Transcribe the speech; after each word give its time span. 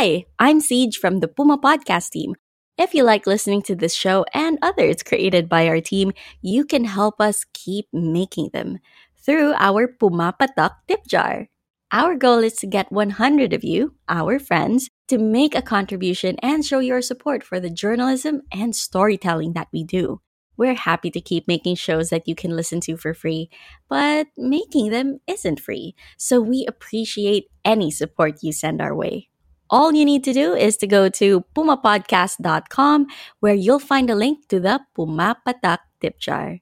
Hi, 0.00 0.24
I'm 0.38 0.60
Siege 0.62 0.96
from 0.96 1.20
the 1.20 1.28
Puma 1.28 1.58
Podcast 1.58 2.08
team. 2.08 2.34
If 2.78 2.94
you 2.94 3.04
like 3.04 3.26
listening 3.26 3.60
to 3.68 3.76
this 3.76 3.92
show 3.92 4.24
and 4.32 4.56
others 4.62 5.02
created 5.02 5.46
by 5.46 5.68
our 5.68 5.82
team, 5.82 6.12
you 6.40 6.64
can 6.64 6.84
help 6.84 7.20
us 7.20 7.44
keep 7.52 7.84
making 7.92 8.48
them 8.54 8.78
through 9.18 9.52
our 9.58 9.88
Puma 9.88 10.34
Patak 10.40 10.70
tip 10.88 11.04
jar. 11.06 11.48
Our 11.92 12.16
goal 12.16 12.38
is 12.38 12.54
to 12.64 12.66
get 12.66 12.90
100 12.90 13.52
of 13.52 13.62
you, 13.62 13.92
our 14.08 14.38
friends, 14.38 14.88
to 15.08 15.18
make 15.18 15.54
a 15.54 15.60
contribution 15.60 16.36
and 16.42 16.64
show 16.64 16.78
your 16.78 17.02
support 17.02 17.44
for 17.44 17.60
the 17.60 17.68
journalism 17.68 18.40
and 18.50 18.74
storytelling 18.74 19.52
that 19.52 19.68
we 19.70 19.84
do. 19.84 20.22
We're 20.56 20.80
happy 20.80 21.10
to 21.10 21.20
keep 21.20 21.46
making 21.46 21.74
shows 21.74 22.08
that 22.08 22.26
you 22.26 22.34
can 22.34 22.56
listen 22.56 22.80
to 22.88 22.96
for 22.96 23.12
free, 23.12 23.50
but 23.90 24.28
making 24.38 24.92
them 24.92 25.20
isn't 25.26 25.60
free. 25.60 25.94
So 26.16 26.40
we 26.40 26.64
appreciate 26.66 27.48
any 27.66 27.90
support 27.90 28.42
you 28.42 28.52
send 28.52 28.80
our 28.80 28.94
way. 28.96 29.26
All 29.70 29.94
you 29.94 30.04
need 30.04 30.26
to 30.26 30.34
do 30.34 30.52
is 30.52 30.76
to 30.82 30.86
go 30.90 31.08
to 31.22 31.46
pumapodcast.com 31.54 33.06
where 33.38 33.54
you'll 33.54 33.78
find 33.78 34.10
a 34.10 34.18
link 34.18 34.50
to 34.50 34.58
the 34.58 34.82
Puma 34.98 35.38
Patak 35.46 35.78
tip 36.02 36.18
jar. 36.18 36.58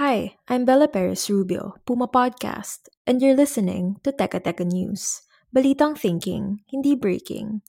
Hi, 0.00 0.40
I'm 0.48 0.64
Bella 0.64 0.88
Perez 0.88 1.28
Rubio, 1.28 1.76
Puma 1.84 2.08
Podcast, 2.08 2.88
and 3.06 3.20
you're 3.20 3.36
listening 3.36 4.00
to 4.00 4.12
Teka 4.16 4.40
Teka 4.40 4.64
News. 4.64 5.20
Balitang 5.52 5.98
thinking, 5.98 6.64
hindi 6.72 6.96
breaking. 6.96 7.60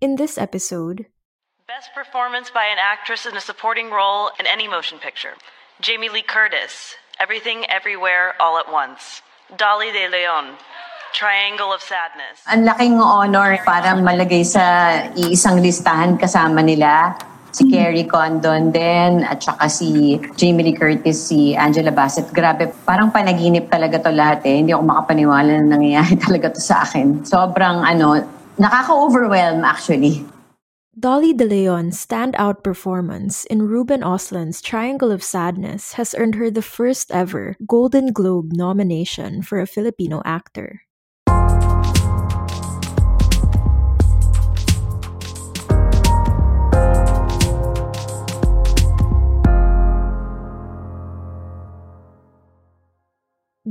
In 0.00 0.14
this 0.14 0.38
episode, 0.38 1.10
Best 1.66 1.90
performance 1.94 2.50
by 2.50 2.70
an 2.70 2.78
actress 2.78 3.26
in 3.26 3.34
a 3.36 3.42
supporting 3.42 3.90
role 3.90 4.30
in 4.38 4.46
any 4.46 4.68
motion 4.70 4.98
picture. 4.98 5.34
Jamie 5.80 6.08
Lee 6.08 6.22
Curtis, 6.22 6.94
Everything 7.18 7.66
Everywhere 7.66 8.34
All 8.38 8.58
at 8.58 8.70
Once. 8.70 9.22
Dolly 9.58 9.90
De 9.90 10.06
Leon, 10.06 10.54
Triangle 11.10 11.74
of 11.74 11.82
Sadness. 11.82 12.38
Ang 12.46 12.70
laking 12.70 13.02
honor 13.02 13.58
para 13.66 13.98
malagay 13.98 14.46
sa 14.46 14.62
iisang 15.18 15.58
listahan 15.58 16.14
kasama 16.14 16.62
nila 16.62 17.18
si 17.50 17.66
Kerry 17.66 18.06
Condon 18.06 18.70
din 18.70 19.26
at 19.26 19.42
saka 19.42 19.66
si 19.66 20.22
Jamie 20.38 20.70
Lee 20.70 20.78
Curtis, 20.78 21.18
si 21.18 21.58
Angela 21.58 21.90
Bassett. 21.90 22.30
Grabe, 22.30 22.70
parang 22.86 23.10
panaginip 23.10 23.66
talaga 23.66 23.98
to 23.98 24.14
lahat 24.14 24.46
eh. 24.46 24.62
Hindi 24.62 24.70
ako 24.70 24.86
makapaniwala 24.86 25.50
na 25.58 25.74
nangyayari 25.74 26.14
talaga 26.30 26.54
to 26.54 26.62
sa 26.62 26.86
akin. 26.86 27.26
Sobrang 27.26 27.82
ano, 27.82 28.22
nakaka-overwhelm 28.54 29.66
actually. 29.66 30.22
Dolly 30.98 31.32
De 31.32 31.44
Leon's 31.44 32.04
standout 32.04 32.64
performance 32.64 33.44
in 33.44 33.62
Ruben 33.62 34.02
Ostlund's 34.02 34.60
Triangle 34.60 35.12
of 35.12 35.22
Sadness 35.22 35.92
has 35.92 36.16
earned 36.18 36.34
her 36.34 36.50
the 36.50 36.62
first 36.62 37.12
ever 37.12 37.56
Golden 37.64 38.12
Globe 38.12 38.50
nomination 38.52 39.40
for 39.42 39.60
a 39.60 39.68
Filipino 39.68 40.20
actor. 40.24 40.82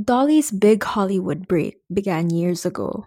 Dolly's 0.02 0.50
big 0.50 0.82
Hollywood 0.82 1.46
break 1.46 1.82
began 1.92 2.30
years 2.30 2.64
ago 2.64 3.06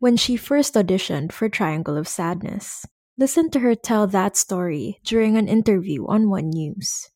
when 0.00 0.16
she 0.16 0.36
first 0.36 0.74
auditioned 0.74 1.30
for 1.30 1.48
Triangle 1.48 1.96
of 1.96 2.08
Sadness. 2.08 2.84
Listen 3.20 3.52
to 3.52 3.60
her 3.60 3.76
tell 3.76 4.08
that 4.08 4.40
story 4.40 4.96
during 5.04 5.36
an 5.36 5.44
interview 5.44 6.08
on 6.08 6.32
One 6.32 6.48
News. 6.48 7.12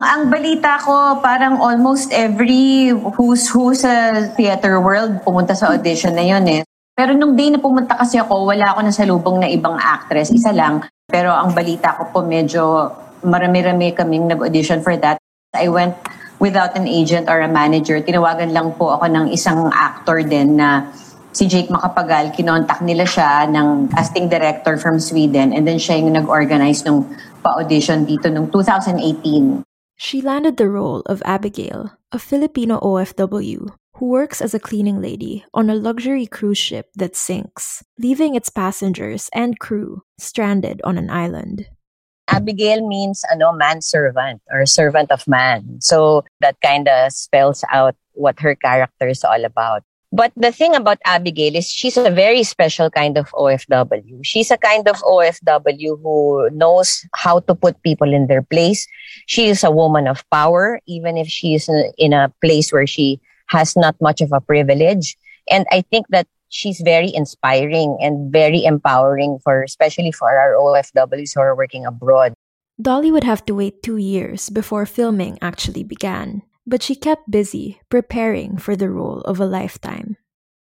Ang 0.00 0.32
balita 0.32 0.80
ko, 0.80 1.20
parang 1.20 1.60
almost 1.60 2.08
every 2.08 2.88
who's 3.20 3.44
who 3.52 3.76
sa 3.76 4.16
theater 4.32 4.80
world 4.80 5.20
pumunta 5.28 5.52
sa 5.52 5.76
audition 5.76 6.16
na 6.16 6.24
yun 6.24 6.40
eh. 6.48 6.62
Pero 6.96 7.12
nung 7.12 7.36
day 7.36 7.52
na 7.52 7.60
pumunta 7.60 8.00
kasi 8.00 8.16
ako, 8.16 8.48
wala 8.48 8.72
ako 8.72 8.88
nasalubong 8.88 9.36
na 9.44 9.52
ibang 9.52 9.76
actress. 9.76 10.32
Isa 10.32 10.56
lang. 10.56 10.88
Pero 11.04 11.28
ang 11.36 11.52
balita 11.52 11.92
ko 12.00 12.08
po 12.08 12.24
medyo 12.24 12.88
marami-rami 13.20 13.92
kaming 13.92 14.32
nag-audition 14.32 14.80
for 14.80 14.96
that. 14.96 15.20
I 15.52 15.68
went 15.68 16.00
without 16.40 16.72
an 16.80 16.88
agent 16.88 17.28
or 17.28 17.44
a 17.44 17.48
manager. 17.52 18.00
Tinawagan 18.00 18.56
lang 18.56 18.72
po 18.80 18.96
ako 18.96 19.04
ng 19.12 19.26
isang 19.36 19.68
actor 19.68 20.24
din 20.24 20.56
na 20.56 20.88
si 21.36 21.44
Jake 21.44 21.68
Makapagal, 21.68 22.32
kinontak 22.32 22.80
nila 22.80 23.04
siya 23.04 23.44
ng 23.44 23.92
casting 23.92 24.32
director 24.32 24.80
from 24.80 24.96
Sweden 24.96 25.52
and 25.52 25.68
then 25.68 25.76
siya 25.76 26.00
yung 26.00 26.16
nag-organize 26.16 26.80
nung 26.88 27.04
pa-audition 27.44 28.08
dito 28.08 28.32
nung 28.32 28.48
2018. 28.48 29.60
She 30.00 30.24
landed 30.24 30.56
the 30.56 30.72
role 30.72 31.04
of 31.04 31.20
Abigail, 31.28 31.92
a 32.08 32.16
Filipino 32.16 32.80
OFW 32.80 33.68
who 34.00 34.06
works 34.08 34.40
as 34.40 34.56
a 34.56 34.60
cleaning 34.60 35.00
lady 35.00 35.44
on 35.52 35.68
a 35.68 35.76
luxury 35.76 36.24
cruise 36.24 36.58
ship 36.58 36.88
that 36.96 37.16
sinks, 37.16 37.84
leaving 38.00 38.34
its 38.34 38.48
passengers 38.48 39.28
and 39.32 39.60
crew 39.60 40.04
stranded 40.16 40.80
on 40.84 40.96
an 40.96 41.08
island. 41.12 41.68
Abigail 42.28 42.86
means 42.86 43.24
ano 43.30 43.52
manservant 43.52 44.40
or 44.50 44.66
servant 44.66 45.12
of 45.12 45.28
man. 45.28 45.80
So 45.80 46.24
that 46.40 46.56
kind 46.60 46.88
of 46.88 47.12
spells 47.12 47.64
out 47.72 47.94
what 48.12 48.40
her 48.40 48.56
character 48.56 49.08
is 49.08 49.24
all 49.24 49.44
about. 49.44 49.84
But 50.16 50.32
the 50.32 50.50
thing 50.50 50.74
about 50.74 50.96
Abigail 51.04 51.54
is 51.54 51.68
she's 51.68 52.00
a 52.00 52.08
very 52.08 52.42
special 52.42 52.88
kind 52.88 53.18
of 53.18 53.28
OFW. 53.36 54.24
She's 54.24 54.50
a 54.50 54.56
kind 54.56 54.88
of 54.88 54.96
OFW 55.04 56.00
who 56.00 56.48
knows 56.56 57.04
how 57.12 57.40
to 57.40 57.54
put 57.54 57.82
people 57.82 58.14
in 58.14 58.26
their 58.26 58.40
place. 58.40 58.88
She 59.26 59.52
is 59.52 59.62
a 59.62 59.70
woman 59.70 60.08
of 60.08 60.24
power, 60.30 60.80
even 60.86 61.18
if 61.18 61.28
she 61.28 61.52
is 61.52 61.68
in 61.98 62.14
a 62.14 62.32
place 62.40 62.72
where 62.72 62.86
she 62.86 63.20
has 63.48 63.76
not 63.76 63.94
much 64.00 64.22
of 64.22 64.32
a 64.32 64.40
privilege. 64.40 65.18
And 65.52 65.66
I 65.70 65.82
think 65.82 66.08
that 66.08 66.26
she's 66.48 66.80
very 66.80 67.12
inspiring 67.12 67.98
and 68.00 68.32
very 68.32 68.64
empowering 68.64 69.36
for, 69.44 69.62
especially 69.64 70.12
for 70.12 70.32
our 70.32 70.56
OFWs 70.56 71.34
who 71.34 71.40
are 71.44 71.54
working 71.54 71.84
abroad. 71.84 72.32
Dolly 72.80 73.12
would 73.12 73.24
have 73.24 73.44
to 73.44 73.54
wait 73.54 73.82
two 73.82 73.98
years 73.98 74.48
before 74.48 74.86
filming 74.86 75.36
actually 75.42 75.84
began 75.84 76.40
but 76.66 76.82
she 76.82 76.98
kept 76.98 77.30
busy 77.30 77.80
preparing 77.88 78.58
for 78.58 78.74
the 78.74 78.90
role 78.90 79.22
of 79.22 79.38
a 79.38 79.46
lifetime. 79.46 80.18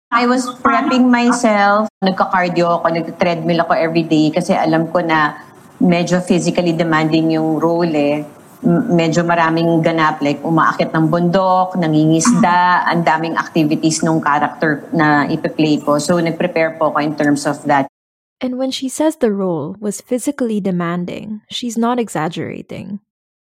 I 0.09 0.25
was 0.25 0.49
prepping 0.65 1.13
myself. 1.13 1.85
Nagka-cardio 2.01 2.81
ako, 2.81 2.89
nag-treadmill 2.89 3.61
ako 3.61 3.77
every 3.77 4.01
day 4.01 4.33
kasi 4.33 4.57
alam 4.57 4.89
ko 4.89 5.05
na 5.05 5.37
medyo 5.77 6.17
physically 6.17 6.73
demanding 6.73 7.29
yung 7.29 7.61
role 7.61 7.93
eh. 7.93 8.25
Medyo 8.65 9.21
maraming 9.21 9.85
ganap 9.85 10.19
like 10.25 10.41
umaakit 10.41 10.89
ng 10.97 11.13
bundok, 11.13 11.77
nangingisda, 11.77 12.89
ang 12.89 13.05
daming 13.05 13.37
activities 13.37 14.01
nung 14.01 14.17
character 14.19 14.81
na 14.91 15.29
ipi-play 15.29 15.77
ko. 15.77 16.01
So 16.01 16.17
nag-prepare 16.17 16.81
po 16.81 16.89
ako 16.89 16.97
in 17.05 17.13
terms 17.13 17.45
of 17.45 17.61
that. 17.69 17.85
And 18.41 18.57
when 18.57 18.71
she 18.71 18.89
says 18.89 19.19
the 19.19 19.31
role 19.35 19.75
was 19.83 20.01
physically 20.01 20.57
demanding, 20.57 21.45
she's 21.51 21.77
not 21.77 21.99
exaggerating. 21.99 23.03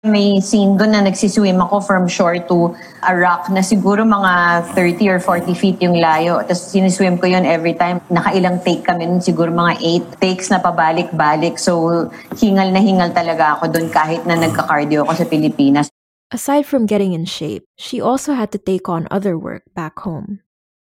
May 0.02 0.42
scene 0.42 0.82
doon 0.82 0.98
na 0.98 1.06
nagsiswim 1.06 1.62
ako 1.62 1.86
from 1.86 2.10
shore 2.10 2.42
to 2.50 2.74
a 3.06 3.14
rock 3.14 3.54
na 3.54 3.62
siguro 3.62 4.02
mga 4.02 4.66
30 4.74 5.14
or 5.14 5.20
40 5.22 5.54
feet 5.54 5.78
yung 5.78 5.94
layo. 5.94 6.42
Tapos 6.42 6.74
siniswim 6.74 7.22
ko 7.22 7.30
yun 7.30 7.46
every 7.46 7.78
time. 7.78 8.02
Nakailang 8.10 8.66
take 8.66 8.82
kami 8.82 9.06
nun, 9.06 9.22
siguro 9.22 9.54
mga 9.54 9.78
8 10.10 10.18
takes 10.18 10.50
na 10.50 10.58
pabalik-balik. 10.58 11.62
So 11.62 12.10
hingal 12.34 12.74
na 12.74 12.82
hingal 12.82 13.14
talaga 13.14 13.62
ako 13.62 13.70
doon 13.70 13.94
kahit 13.94 14.26
na 14.26 14.42
nagka-cardio 14.42 15.06
ako 15.06 15.22
sa 15.22 15.26
Pilipinas. 15.30 15.94
Aside 16.34 16.66
from 16.66 16.90
getting 16.90 17.14
in 17.14 17.30
shape, 17.30 17.62
she 17.78 18.02
also 18.02 18.34
had 18.34 18.50
to 18.50 18.58
take 18.58 18.90
on 18.90 19.06
other 19.14 19.38
work 19.38 19.70
back 19.78 20.02
home. 20.02 20.42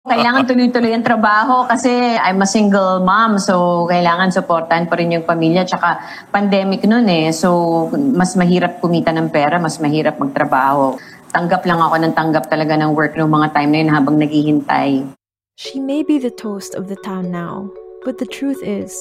Kailangan 0.05 0.45
tuloy-tuloy 0.45 0.93
ang 0.93 1.01
trabaho 1.01 1.65
kasi 1.65 1.89
I'm 1.89 2.37
a 2.37 2.45
single 2.45 3.01
mom 3.01 3.41
so 3.41 3.89
kailangan 3.89 4.29
supportan 4.29 4.85
pa 4.85 5.01
rin 5.01 5.17
yung 5.17 5.25
pamilya 5.25 5.65
tsaka 5.65 5.97
pandemic 6.29 6.85
noon 6.85 7.09
eh 7.09 7.33
so 7.33 7.89
mas 7.89 8.37
mahirap 8.37 8.77
kumita 8.85 9.09
ng 9.09 9.33
pera, 9.33 9.57
mas 9.57 9.81
mahirap 9.81 10.21
magtrabaho. 10.21 11.01
Tanggap 11.33 11.65
lang 11.65 11.81
ako 11.81 11.95
ng 12.05 12.13
tanggap 12.13 12.45
talaga 12.53 12.77
ng 12.77 12.93
work 12.93 13.17
ng 13.17 13.25
mga 13.25 13.47
time 13.57 13.69
na 13.73 13.77
yun 13.81 13.89
habang 13.89 14.15
naghihintay. 14.21 15.09
She 15.57 15.81
may 15.81 16.05
be 16.05 16.21
the 16.21 16.29
toast 16.29 16.77
of 16.77 16.85
the 16.85 17.01
town 17.01 17.33
now, 17.33 17.73
but 18.05 18.21
the 18.21 18.29
truth 18.29 18.61
is, 18.61 18.93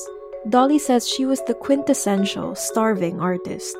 Dolly 0.48 0.80
says 0.80 1.04
she 1.04 1.28
was 1.28 1.44
the 1.44 1.54
quintessential 1.54 2.56
starving 2.56 3.20
artist. 3.20 3.76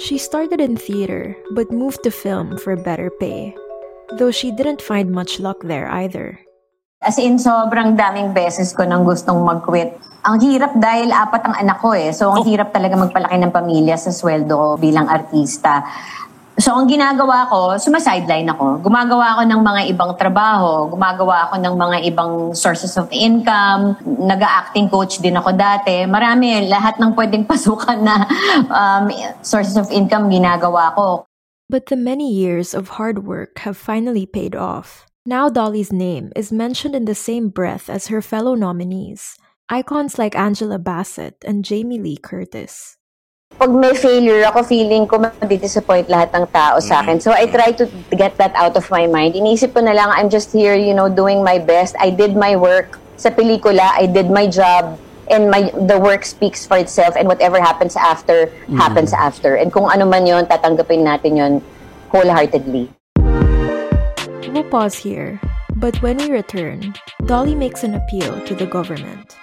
She 0.00 0.16
started 0.16 0.64
in 0.64 0.80
theater 0.80 1.36
but 1.52 1.68
moved 1.68 2.08
to 2.08 2.10
film 2.10 2.56
for 2.56 2.72
better 2.72 3.12
pay. 3.20 3.52
Though 4.16 4.32
she 4.32 4.48
didn't 4.48 4.80
find 4.80 5.12
much 5.12 5.36
luck 5.36 5.60
there 5.60 5.92
either. 5.92 6.43
As 7.04 7.20
in, 7.20 7.36
sobrang 7.36 8.00
daming 8.00 8.32
beses 8.32 8.72
ko 8.72 8.88
nang 8.88 9.04
gustong 9.04 9.44
mag-quit. 9.44 10.00
Ang 10.24 10.40
hirap 10.40 10.72
dahil 10.80 11.12
apat 11.12 11.44
ang 11.44 11.54
anak 11.60 11.84
ko 11.84 11.92
eh. 11.92 12.08
So, 12.16 12.32
ang 12.32 12.48
hirap 12.48 12.72
talaga 12.72 12.96
magpalaki 12.96 13.36
ng 13.44 13.52
pamilya 13.52 14.00
sa 14.00 14.08
sweldo 14.08 14.56
ko 14.56 14.68
bilang 14.80 15.04
artista. 15.12 15.84
So, 16.56 16.72
ang 16.72 16.88
ginagawa 16.88 17.50
ko, 17.52 17.76
sumasideline 17.76 18.48
ako. 18.48 18.80
Gumagawa 18.80 19.36
ako 19.36 19.42
ng 19.52 19.60
mga 19.60 19.80
ibang 19.92 20.12
trabaho. 20.16 20.88
Gumagawa 20.88 21.50
ako 21.50 21.60
ng 21.60 21.74
mga 21.76 21.96
ibang 22.08 22.32
sources 22.56 22.96
of 22.96 23.10
income. 23.12 24.00
Nag-acting 24.06 24.88
coach 24.88 25.20
din 25.20 25.36
ako 25.36 25.52
dati. 25.52 26.08
Marami, 26.08 26.64
lahat 26.72 26.96
ng 26.96 27.12
pwedeng 27.18 27.44
pasukan 27.50 28.00
na 28.00 28.24
um, 28.72 29.12
sources 29.44 29.76
of 29.76 29.92
income 29.92 30.32
ginagawa 30.32 30.96
ko. 30.96 31.28
But 31.68 31.92
the 31.92 32.00
many 32.00 32.32
years 32.32 32.72
of 32.72 32.96
hard 32.96 33.28
work 33.28 33.60
have 33.68 33.76
finally 33.76 34.24
paid 34.24 34.56
off. 34.56 35.04
Now 35.24 35.48
Dolly's 35.48 35.88
name 35.88 36.36
is 36.36 36.52
mentioned 36.52 36.92
in 36.92 37.08
the 37.08 37.16
same 37.16 37.48
breath 37.48 37.88
as 37.88 38.12
her 38.12 38.20
fellow 38.20 38.52
nominees, 38.52 39.40
icons 39.72 40.20
like 40.20 40.36
Angela 40.36 40.76
Bassett 40.76 41.40
and 41.48 41.64
Jamie 41.64 41.96
Lee 41.96 42.20
Curtis. 42.20 43.00
Pag 43.56 43.72
may 43.72 43.96
failure 43.96 44.44
ako, 44.44 44.68
feeling 44.68 45.08
ko 45.08 45.24
disappoint 45.48 46.12
lahat 46.12 46.28
ng 46.36 46.44
tao 46.52 46.76
sa 46.76 47.00
akin. 47.00 47.24
So 47.24 47.32
I 47.32 47.48
try 47.48 47.72
to 47.72 47.88
get 48.12 48.36
that 48.36 48.52
out 48.52 48.76
of 48.76 48.84
my 48.92 49.08
mind. 49.08 49.32
Inisip 49.32 49.72
ko 49.72 49.80
na 49.80 49.96
lang, 49.96 50.12
I'm 50.12 50.28
just 50.28 50.52
here, 50.52 50.76
you 50.76 50.92
know, 50.92 51.08
doing 51.08 51.40
my 51.40 51.56
best. 51.56 51.96
I 51.96 52.12
did 52.12 52.36
my 52.36 52.52
work 52.52 53.00
sa 53.16 53.32
pelikula. 53.32 53.96
I 53.96 54.04
did 54.04 54.28
my 54.28 54.44
job. 54.44 55.00
And 55.32 55.48
my 55.48 55.72
the 55.72 55.96
work 55.96 56.28
speaks 56.28 56.68
for 56.68 56.76
itself. 56.76 57.16
And 57.16 57.32
whatever 57.32 57.64
happens 57.64 57.96
after, 57.96 58.52
mm-hmm. 58.52 58.76
happens 58.76 59.16
after. 59.16 59.56
And 59.56 59.72
kung 59.72 59.88
ano 59.88 60.04
man 60.04 60.28
yon 60.28 60.44
tatanggapin 60.44 61.00
natin 61.00 61.40
yon 61.40 61.52
wholeheartedly. 62.12 62.92
We'll 64.54 64.62
pause 64.70 64.94
here, 64.94 65.40
but 65.74 66.00
when 66.00 66.16
we 66.16 66.30
return, 66.30 66.94
Dolly 67.26 67.56
makes 67.56 67.82
an 67.82 67.98
appeal 67.98 68.38
to 68.46 68.54
the 68.54 68.70
government. 68.70 69.34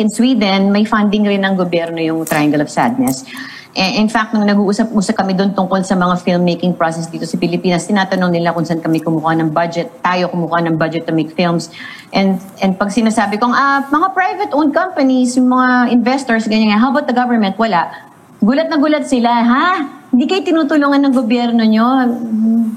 In 0.00 0.08
Sweden, 0.08 0.72
may 0.72 0.88
funding 0.88 1.28
rin 1.28 1.44
ng 1.44 1.60
gobyerno 1.60 2.00
yung 2.00 2.24
Triangle 2.24 2.64
of 2.64 2.72
Sadness. 2.72 3.28
Eh, 3.76 4.00
in 4.00 4.08
fact, 4.08 4.32
nung 4.32 4.48
nag-uusap-usap 4.48 5.20
kami 5.20 5.36
doon 5.36 5.52
tungkol 5.52 5.84
sa 5.84 5.92
mga 5.92 6.24
filmmaking 6.24 6.72
process 6.72 7.12
dito 7.12 7.28
sa 7.28 7.36
Pilipinas, 7.36 7.84
tinatanong 7.84 8.32
nila 8.32 8.56
kung 8.56 8.64
saan 8.64 8.80
kami 8.80 9.04
kumukuha 9.04 9.36
ng 9.36 9.52
budget, 9.52 9.92
tayo 10.00 10.32
kumukuha 10.32 10.64
ng 10.64 10.80
budget 10.80 11.04
to 11.04 11.12
make 11.12 11.28
films. 11.36 11.68
And, 12.16 12.40
and 12.64 12.80
pag 12.80 12.88
sinasabi 12.88 13.36
kong, 13.36 13.52
ah, 13.52 13.84
mga 13.92 14.16
private-owned 14.16 14.72
companies, 14.72 15.36
mga 15.36 15.92
investors, 15.92 16.48
ganyan 16.48 16.72
how 16.80 16.88
about 16.88 17.04
the 17.04 17.12
government? 17.12 17.60
Wala. 17.60 17.92
Gulat 18.40 18.72
na 18.72 18.80
gulat 18.80 19.04
sila, 19.04 19.44
ha? 19.44 19.68
Hindi 20.08 20.24
kayo 20.24 20.40
tinutulungan 20.48 21.04
ng 21.04 21.12
gobyerno 21.12 21.60
nyo? 21.68 22.16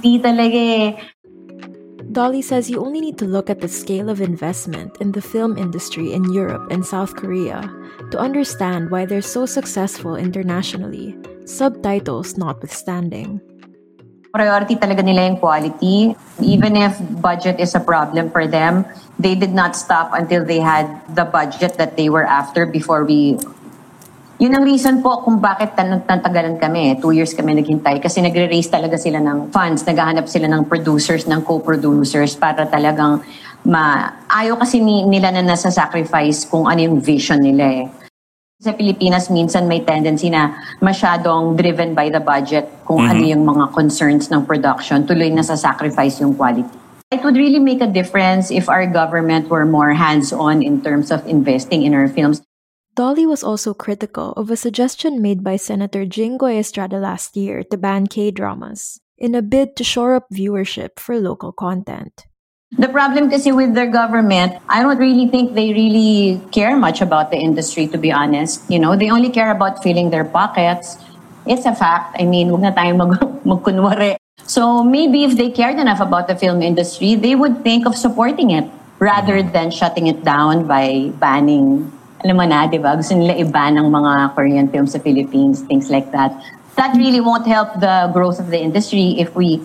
Hindi 0.04 0.19
talaga 0.19 0.60
eh. 0.60 1.00
Dolly 2.19 2.44
says 2.44 2.68
you 2.68 2.83
only 2.83 3.00
need 3.00 3.16
to 3.24 3.24
look 3.24 3.48
at 3.50 3.63
the 3.63 3.71
scale 3.71 4.12
of 4.12 4.19
investment 4.19 4.92
in 5.00 5.16
the 5.16 5.24
film 5.24 5.56
industry 5.56 6.12
in 6.12 6.36
Europe 6.36 6.68
and 6.68 6.83
South 6.83 7.16
Korea 7.16 7.63
to 8.12 8.19
understand 8.19 8.92
why 8.92 9.07
they're 9.07 9.24
so 9.24 9.48
successful 9.48 10.19
internationally, 10.19 11.16
subtitles 11.48 12.36
notwithstanding. 12.36 13.39
Priority 14.36 14.75
talaga 14.75 15.00
nila 15.00 15.31
yung 15.31 15.39
quality. 15.39 16.12
Even 16.44 16.75
if 16.75 17.00
budget 17.24 17.56
is 17.56 17.71
a 17.71 17.80
problem 17.80 18.27
for 18.36 18.44
them, 18.44 18.83
they 19.15 19.31
did 19.31 19.56
not 19.56 19.80
stop 19.80 20.12
until 20.12 20.44
they 20.44 20.60
had 20.60 20.92
the 21.15 21.24
budget 21.24 21.80
that 21.80 21.95
they 21.95 22.12
were 22.12 22.27
after 22.27 22.68
before 22.68 23.07
we 23.07 23.39
yun 24.39 24.56
ang 24.56 24.63
reason 24.63 25.03
po 25.03 25.19
kung 25.19 25.44
bakit 25.44 25.75
natagalan 25.75 26.56
kami. 26.56 26.95
Two 27.03 27.12
years 27.12 27.36
kami 27.36 27.59
naghintay 27.59 28.00
kasi 28.00 28.24
nagre-raise 28.24 28.71
talaga 28.71 28.95
sila 28.95 29.19
ng 29.19 29.51
funds. 29.51 29.83
Naghahanap 29.83 30.31
sila 30.31 30.47
ng 30.47 30.63
producers, 30.63 31.27
ng 31.27 31.44
co-producers 31.44 32.39
para 32.39 32.63
talagang 32.63 33.19
ma... 33.68 34.15
Ayaw 34.31 34.56
kasi 34.56 34.80
ni, 34.80 35.03
nila 35.03 35.36
na 35.36 35.44
nasa 35.44 35.68
sacrifice 35.68 36.47
kung 36.47 36.71
ano 36.71 36.80
yung 36.80 37.03
vision 37.03 37.44
nila 37.44 37.83
eh. 37.83 37.86
Sa 38.63 38.71
Pilipinas, 38.71 39.27
minsan 39.27 39.68
may 39.68 39.83
tendency 39.83 40.31
na 40.31 40.56
masyadong 40.80 41.59
driven 41.59 41.91
by 41.91 42.07
the 42.07 42.24
budget 42.24 42.71
kung 42.88 43.03
mm-hmm. 43.03 43.19
ano 43.19 43.24
yung 43.27 43.44
mga 43.44 43.65
concerns 43.75 44.31
ng 44.31 44.47
production. 44.47 45.03
Tuloy 45.03 45.31
na 45.36 45.44
sa 45.44 45.59
sacrifice 45.59 46.24
yung 46.24 46.31
quality. 46.31 46.68
It 47.12 47.24
would 47.27 47.36
really 47.36 47.59
make 47.59 47.83
a 47.83 47.91
difference 47.91 48.51
if 48.51 48.71
our 48.71 48.88
government 48.88 49.51
were 49.51 49.68
more 49.68 49.91
hands-on 49.91 50.63
in 50.63 50.80
terms 50.80 51.12
of 51.12 51.27
investing 51.27 51.83
in 51.83 51.91
our 51.91 52.07
films. 52.07 52.39
Dolly 53.00 53.24
was 53.24 53.48
also 53.48 53.74
critical 53.74 54.36
of 54.36 54.51
a 54.51 54.60
suggestion 54.60 55.22
made 55.24 55.40
by 55.40 55.56
Senator 55.56 56.04
Jingoy 56.04 56.60
Estrada 56.60 57.00
last 57.00 57.38
year 57.38 57.63
to 57.72 57.78
ban 57.80 58.12
K 58.12 58.30
dramas 58.30 59.00
in 59.18 59.31
a 59.36 59.42
bid 59.42 59.80
to 59.80 59.88
shore 59.88 60.19
up 60.19 60.28
viewership 60.28 61.00
for 61.00 61.16
local 61.16 61.56
content. 61.56 62.28
The 62.75 62.92
problem 62.92 63.31
kasi 63.31 63.56
with 63.56 63.72
their 63.72 63.88
government, 63.88 64.60
I 64.68 64.84
don't 64.84 65.00
really 65.00 65.31
think 65.31 65.56
they 65.56 65.72
really 65.72 66.44
care 66.51 66.75
much 66.75 67.00
about 67.00 67.31
the 67.31 67.40
industry, 67.40 67.88
to 67.88 67.98
be 67.98 68.12
honest. 68.12 68.68
You 68.68 68.84
know, 68.84 69.00
they 69.00 69.07
only 69.07 69.31
care 69.31 69.48
about 69.50 69.80
filling 69.80 70.12
their 70.12 70.28
pockets. 70.28 71.00
It's 71.48 71.63
a 71.63 71.72
fact. 71.72 72.19
I 72.19 72.28
mean, 72.28 72.51
huwag 72.51 72.68
na 72.68 72.75
tayong 72.75 73.00
mag 73.00 73.16
magkunwari. 73.48 74.19
So 74.44 74.84
maybe 74.84 75.24
if 75.24 75.40
they 75.40 75.56
cared 75.56 75.80
enough 75.80 76.04
about 76.04 76.28
the 76.28 76.36
film 76.36 76.60
industry, 76.60 77.16
they 77.16 77.40
would 77.40 77.63
think 77.63 77.88
of 77.88 77.96
supporting 77.96 78.51
it 78.51 78.68
rather 79.00 79.40
mm-hmm. 79.40 79.56
than 79.56 79.72
shutting 79.72 80.12
it 80.12 80.28
down 80.28 80.68
by 80.68 81.16
banning 81.16 81.96
alam 82.24 82.36
mo 82.36 82.45
na, 82.45 82.68
di 82.68 82.77
ba? 82.80 82.95
Gusto 83.00 83.16
nila 83.16 83.36
iba 83.39 83.71
ng 83.71 83.88
mga 83.88 84.36
Korean 84.36 84.68
films 84.68 84.92
sa 84.92 85.00
Philippines, 85.00 85.63
things 85.63 85.88
like 85.89 86.12
that. 86.12 86.36
That 86.75 86.95
really 86.95 87.19
won't 87.19 87.48
help 87.48 87.80
the 87.80 88.12
growth 88.12 88.39
of 88.39 88.51
the 88.51 88.60
industry 88.60 89.16
if 89.19 89.36
we, 89.36 89.63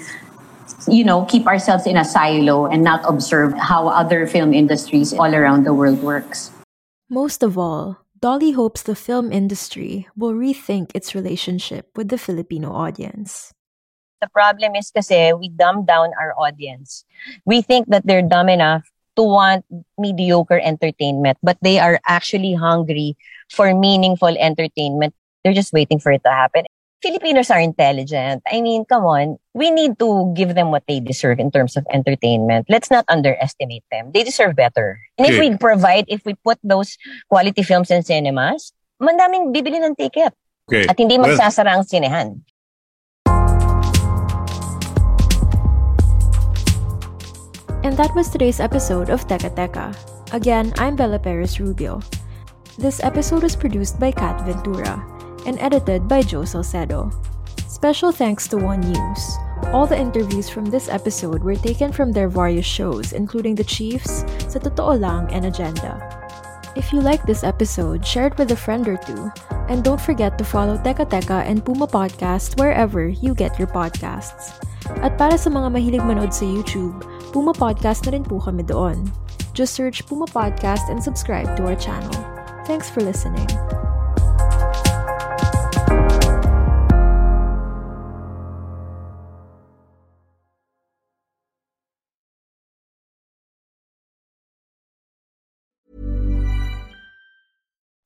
you 0.86 1.02
know, 1.02 1.26
keep 1.26 1.46
ourselves 1.46 1.86
in 1.86 1.96
a 1.96 2.04
silo 2.04 2.66
and 2.66 2.82
not 2.82 3.02
observe 3.06 3.54
how 3.58 3.88
other 3.88 4.26
film 4.26 4.54
industries 4.54 5.12
all 5.12 5.34
around 5.34 5.66
the 5.66 5.74
world 5.74 6.02
works. 6.02 6.50
Most 7.10 7.42
of 7.42 7.58
all, 7.58 8.02
Dolly 8.18 8.52
hopes 8.52 8.82
the 8.82 8.96
film 8.96 9.30
industry 9.30 10.08
will 10.16 10.32
rethink 10.32 10.90
its 10.94 11.14
relationship 11.14 11.90
with 11.94 12.08
the 12.08 12.18
Filipino 12.18 12.72
audience. 12.72 13.52
The 14.22 14.30
problem 14.30 14.74
is 14.74 14.90
kasi 14.90 15.34
we 15.34 15.50
dumb 15.50 15.84
down 15.84 16.16
our 16.16 16.32
audience. 16.40 17.04
We 17.44 17.60
think 17.60 17.92
that 17.92 18.06
they're 18.06 18.24
dumb 18.24 18.48
enough 18.48 18.88
to 19.16 19.22
want 19.22 19.64
mediocre 19.98 20.58
entertainment, 20.58 21.38
but 21.42 21.58
they 21.62 21.78
are 21.78 22.00
actually 22.06 22.54
hungry 22.54 23.16
for 23.50 23.72
meaningful 23.74 24.34
entertainment. 24.38 25.14
They're 25.42 25.54
just 25.54 25.72
waiting 25.72 25.98
for 25.98 26.12
it 26.12 26.22
to 26.24 26.30
happen. 26.30 26.64
Filipinos 27.04 27.50
are 27.50 27.60
intelligent. 27.60 28.40
I 28.50 28.62
mean, 28.62 28.86
come 28.88 29.04
on. 29.04 29.36
We 29.52 29.70
need 29.70 29.98
to 29.98 30.32
give 30.34 30.54
them 30.54 30.70
what 30.70 30.84
they 30.88 31.00
deserve 31.00 31.38
in 31.38 31.50
terms 31.50 31.76
of 31.76 31.84
entertainment. 31.92 32.64
Let's 32.70 32.90
not 32.90 33.04
underestimate 33.08 33.84
them. 33.92 34.10
They 34.14 34.24
deserve 34.24 34.56
better. 34.56 34.98
And 35.18 35.28
if 35.28 35.38
we 35.38 35.54
provide, 35.58 36.06
if 36.08 36.24
we 36.24 36.32
put 36.40 36.58
those 36.64 36.96
quality 37.28 37.62
films 37.62 37.90
in 37.90 38.02
cinemas, 38.02 38.72
mandaming 38.98 39.52
bibili 39.52 39.84
ng 39.84 39.96
ticket. 39.96 40.32
Okay. 40.64 40.88
At 40.88 40.96
hindi 40.96 41.20
magsasara 41.20 41.76
ang 41.76 41.84
sinehan. 41.84 42.40
And 47.84 47.92
that 48.00 48.16
was 48.16 48.32
today's 48.32 48.64
episode 48.64 49.12
of 49.12 49.28
Teka 49.28 49.52
Teka. 49.52 49.92
Again, 50.32 50.72
I'm 50.80 50.96
Bella 50.96 51.18
Perez 51.20 51.60
Rubio. 51.60 52.00
This 52.80 53.04
episode 53.04 53.44
was 53.44 53.54
produced 53.54 54.00
by 54.00 54.08
Kat 54.08 54.40
Ventura 54.40 55.04
and 55.44 55.60
edited 55.60 56.08
by 56.08 56.24
Joe 56.24 56.48
Salcedo. 56.48 57.12
Special 57.68 58.10
thanks 58.10 58.48
to 58.48 58.56
One 58.56 58.80
News. 58.80 59.22
All 59.68 59.84
the 59.84 60.00
interviews 60.00 60.48
from 60.48 60.64
this 60.64 60.88
episode 60.88 61.44
were 61.44 61.60
taken 61.60 61.92
from 61.92 62.10
their 62.10 62.32
various 62.32 62.64
shows, 62.64 63.12
including 63.12 63.54
The 63.54 63.68
Chiefs, 63.68 64.24
Sa 64.48 64.64
Totoo 64.64 64.96
Lang, 64.96 65.28
and 65.28 65.44
Agenda. 65.44 66.00
If 66.80 66.88
you 66.88 67.04
like 67.04 67.28
this 67.28 67.44
episode, 67.44 68.00
share 68.00 68.32
it 68.32 68.38
with 68.40 68.48
a 68.50 68.56
friend 68.56 68.88
or 68.88 68.96
two. 68.96 69.28
And 69.68 69.84
don't 69.84 70.00
forget 70.00 70.40
to 70.40 70.44
follow 70.48 70.80
Teka 70.80 71.12
Teka 71.12 71.44
and 71.44 71.60
Puma 71.60 71.84
Podcast 71.84 72.56
wherever 72.56 73.04
you 73.12 73.36
get 73.36 73.60
your 73.60 73.68
podcasts. 73.68 74.56
At 75.04 75.16
para 75.16 75.36
sa 75.36 75.52
mga 75.52 75.68
mahilig 75.72 76.04
manood 76.04 76.32
sa 76.32 76.44
YouTube, 76.48 77.00
Puma 77.30 77.52
Podcast 77.52 78.06
na 78.08 78.16
rin 78.16 78.24
po 78.24 78.40
kami 78.40 78.64
doon. 78.66 79.08
Just 79.54 79.78
search 79.78 80.02
Puma 80.04 80.26
Podcast 80.26 80.90
and 80.90 80.98
subscribe 80.98 81.54
to 81.56 81.64
our 81.64 81.78
channel. 81.78 82.14
Thanks 82.66 82.90
for 82.90 83.04
listening. 83.04 83.46